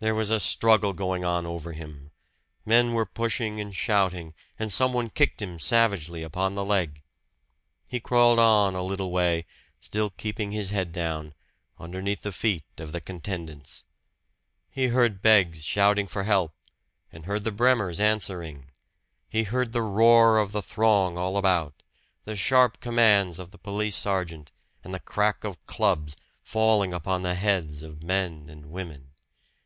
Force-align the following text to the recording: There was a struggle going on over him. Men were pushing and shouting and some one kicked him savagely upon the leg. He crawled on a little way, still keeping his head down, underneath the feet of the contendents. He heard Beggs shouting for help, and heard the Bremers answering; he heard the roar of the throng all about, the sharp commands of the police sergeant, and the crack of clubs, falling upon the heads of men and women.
There 0.00 0.14
was 0.14 0.30
a 0.30 0.38
struggle 0.38 0.92
going 0.92 1.24
on 1.24 1.44
over 1.44 1.72
him. 1.72 2.12
Men 2.64 2.92
were 2.94 3.04
pushing 3.04 3.58
and 3.58 3.74
shouting 3.74 4.32
and 4.56 4.70
some 4.70 4.92
one 4.92 5.10
kicked 5.10 5.42
him 5.42 5.58
savagely 5.58 6.22
upon 6.22 6.54
the 6.54 6.64
leg. 6.64 7.02
He 7.88 7.98
crawled 7.98 8.38
on 8.38 8.76
a 8.76 8.82
little 8.84 9.10
way, 9.10 9.44
still 9.80 10.10
keeping 10.10 10.52
his 10.52 10.70
head 10.70 10.92
down, 10.92 11.34
underneath 11.80 12.22
the 12.22 12.30
feet 12.30 12.62
of 12.78 12.92
the 12.92 13.00
contendents. 13.00 13.82
He 14.70 14.86
heard 14.86 15.20
Beggs 15.20 15.64
shouting 15.64 16.06
for 16.06 16.22
help, 16.22 16.54
and 17.10 17.24
heard 17.26 17.42
the 17.42 17.50
Bremers 17.50 17.98
answering; 17.98 18.70
he 19.28 19.42
heard 19.42 19.72
the 19.72 19.82
roar 19.82 20.38
of 20.38 20.52
the 20.52 20.62
throng 20.62 21.18
all 21.18 21.36
about, 21.36 21.82
the 22.22 22.36
sharp 22.36 22.78
commands 22.78 23.40
of 23.40 23.50
the 23.50 23.58
police 23.58 23.96
sergeant, 23.96 24.52
and 24.84 24.94
the 24.94 25.00
crack 25.00 25.42
of 25.42 25.66
clubs, 25.66 26.14
falling 26.40 26.94
upon 26.94 27.22
the 27.24 27.34
heads 27.34 27.82
of 27.82 28.04
men 28.04 28.48
and 28.48 28.66
women. 28.66 29.06